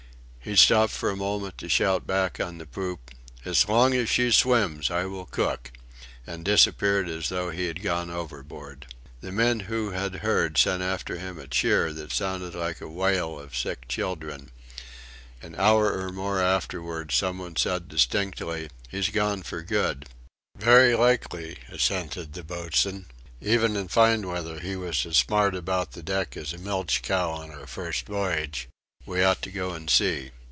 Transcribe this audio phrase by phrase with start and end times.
[0.43, 3.11] He stopped for a moment to shout back on the poop:
[3.45, 5.71] "As long as she swims I will cook!"
[6.25, 8.87] and disappeared as though he had gone overboard.
[9.21, 13.39] The men who had heard sent after him a cheer that sounded like a wail
[13.39, 14.49] of sick children.
[15.43, 20.09] An hour or more afterwards some one said distinctly: "He's gone for good."
[20.57, 23.05] "Very likely," assented the boatswain;
[23.41, 27.29] "even in fine weather he was as smart about the deck as a milch cow
[27.29, 28.67] on her first voyage.
[29.03, 30.29] We ought to go and see."